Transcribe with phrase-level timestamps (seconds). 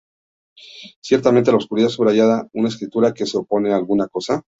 [0.99, 4.41] Ciertamente, la obscenidad subrayaba una escritura que se opone a alguna cosa.